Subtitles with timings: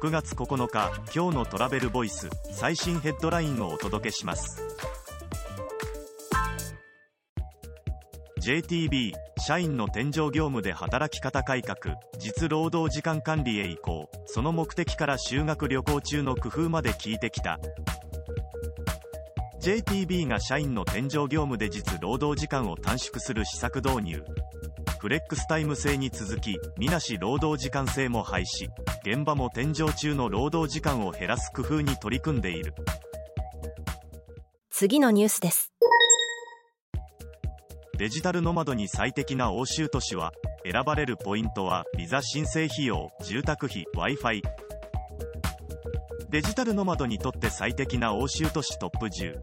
[0.00, 4.62] 6月9日今日のトラベルボイス最新ヘッドラインをお届けします。
[8.40, 14.08] JTB 社員の天井業務で働き方改革実労働時間管理へ移行。
[14.26, 17.58] その目的から修学旅行中の工夫まで聞いてきた。
[19.60, 24.22] JTB が社員の天井業務で実労働時間を短縮する施策導入。
[25.00, 28.68] フレックスタイム制に続きみなし労働時間制も廃止。
[29.04, 32.74] 現場も天井中の労働時間を減らす工夫に取り組んでいる。
[34.70, 35.72] 次のニュースです。
[37.98, 40.32] デジタルノマドに最適な欧州都市は
[40.64, 44.40] 選ばれるポイントはビザ申請費用住宅費 Wi-Fi
[46.30, 49.40] デジタルノマドにとって最適な欧州都市トップ10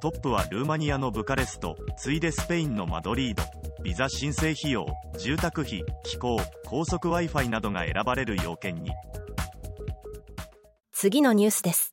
[0.00, 3.42] トップはルーマニアのブカレスト次いでスペインのマドリード
[3.82, 4.86] ビザ申請費用
[5.18, 8.92] 住宅費気候高速 Wi-Fi などが選ばれる要件に。
[10.92, 11.92] 次のニュースです。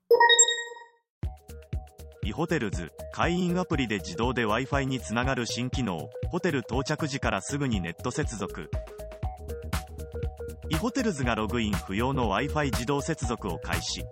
[2.24, 8.70] イホテルズ会員アプリで自動で Wi-Fi につながる新機能ホテル到着時からすぐにネット接続。
[10.70, 14.04] イホテルズがログイン不要の Wi-Fi 自動接続を開始。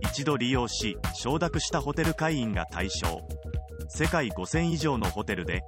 [0.00, 3.20] 一度利用し承諾したホテル会員が対象。
[3.88, 5.64] 世界5000以上のホテルで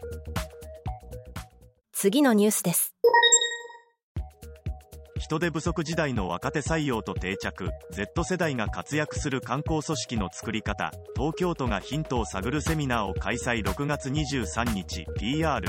[2.03, 2.97] 次のニュースです。
[5.20, 15.64] 人手不足時代の若手採用と定着 Z 世代が活躍する観光組織の作り方東京都がヒントを探るセミナーを開催6月23日 PR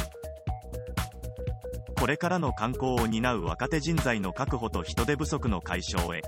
[2.00, 6.24] これからの観光を担う若手人材の確保と人手不足の解消へ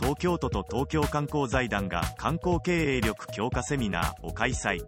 [0.00, 4.80] 東京都と東京観光財団が観光経営力強化セミナーを開催。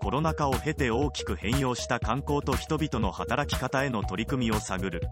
[0.00, 5.02] コロナ禍を経て大きく変容した観光と人々の働き方への取り組みを探る。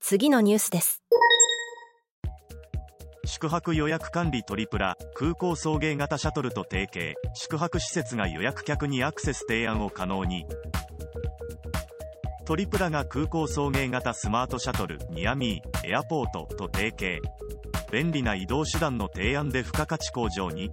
[0.00, 1.02] 次のニュースです。
[3.24, 7.14] 宿泊予約管理トリプラ空港送迎型シャトルと提携。
[7.34, 10.46] 宿泊施設が予約客にアクセス提案を可能に。
[12.46, 17.20] トリプラが空港送迎型スマートシャトルニアミーエアポートと提携。
[17.92, 20.70] 便利な移動手段の提案で付加価値向上に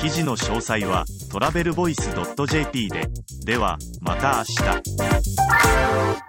[0.00, 2.10] 記事の詳細はトラベルボイス
[2.46, 3.08] .jp で。
[3.44, 6.25] ではまた明日。